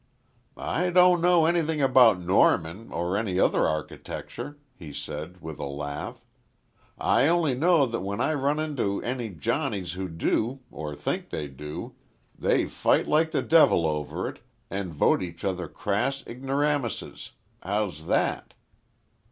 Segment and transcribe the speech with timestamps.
[0.57, 6.25] "I don't know anything about Norman, or any other architecture," he said, with a laugh.
[6.97, 11.47] "I only know that when I run into any Johnnies who do, or think they
[11.49, 11.93] do
[12.35, 14.39] they fight like the devil over it,
[14.71, 17.33] and vote each other crass ignoramuses.
[17.61, 18.55] How's that?"